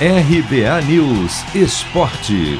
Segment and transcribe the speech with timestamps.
[0.00, 2.58] RBA News Esporte.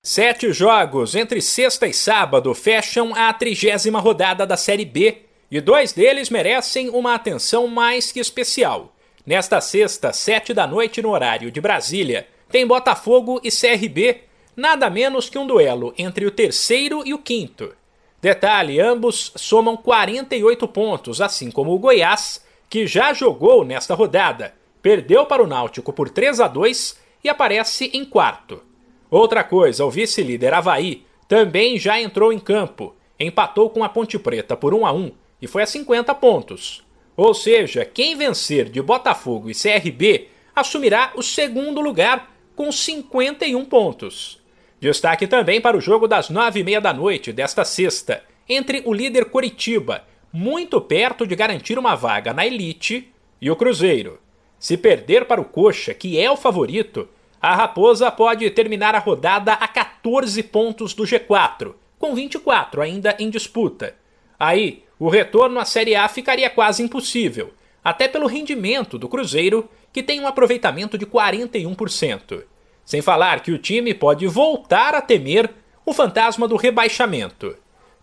[0.00, 5.92] Sete jogos entre sexta e sábado fecham a trigésima rodada da Série B e dois
[5.92, 8.94] deles merecem uma atenção mais que especial.
[9.26, 14.20] Nesta sexta, sete da noite no horário de Brasília, tem Botafogo e CRB,
[14.56, 17.74] nada menos que um duelo entre o terceiro e o quinto.
[18.22, 25.26] Detalhe: ambos somam 48 pontos, assim como o Goiás que já jogou nesta rodada, perdeu
[25.26, 28.62] para o Náutico por 3 a 2 e aparece em quarto.
[29.10, 34.56] Outra coisa, o vice-líder Havaí também já entrou em campo, empatou com a Ponte Preta
[34.56, 36.84] por 1 a 1 e foi a 50 pontos.
[37.16, 44.42] Ou seja, quem vencer de Botafogo e CRB assumirá o segundo lugar com 51 pontos.
[44.80, 48.92] Destaque também para o jogo das nove e meia da noite desta sexta, entre o
[48.92, 50.04] líder Coritiba
[50.36, 53.08] muito perto de garantir uma vaga na elite,
[53.40, 54.18] e o Cruzeiro.
[54.58, 57.08] Se perder para o Coxa, que é o favorito,
[57.40, 63.30] a Raposa pode terminar a rodada a 14 pontos do G4, com 24 ainda em
[63.30, 63.94] disputa.
[64.36, 67.54] Aí, o retorno à Série A ficaria quase impossível,
[67.84, 72.42] até pelo rendimento do Cruzeiro, que tem um aproveitamento de 41%.
[72.84, 75.48] Sem falar que o time pode voltar a temer
[75.86, 77.54] o fantasma do rebaixamento.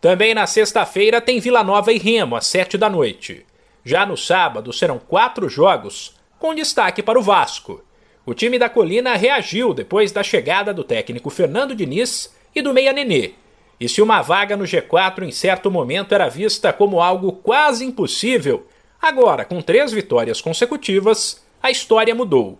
[0.00, 3.44] Também na sexta-feira tem Vila Nova e Remo, às sete da noite.
[3.84, 7.84] Já no sábado serão quatro jogos, com destaque para o Vasco.
[8.24, 12.94] O time da Colina reagiu depois da chegada do técnico Fernando Diniz e do Meia
[12.94, 13.32] Nenê.
[13.78, 18.66] E se uma vaga no G4 em certo momento era vista como algo quase impossível,
[19.00, 22.58] agora, com três vitórias consecutivas, a história mudou.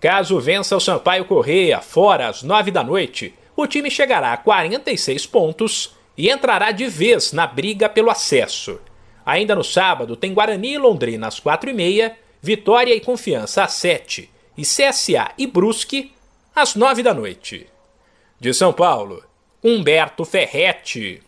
[0.00, 5.26] Caso vença o Sampaio Correia fora às nove da noite, o time chegará a 46
[5.26, 8.80] pontos e entrará de vez na briga pelo acesso.
[9.24, 14.62] Ainda no sábado tem Guarani e Londrina às 4h30, Vitória e Confiança às 7 e
[14.62, 16.12] CSA e Brusque
[16.54, 17.66] às 9 da noite.
[18.38, 19.22] De São Paulo,
[19.62, 21.22] Humberto Ferretti.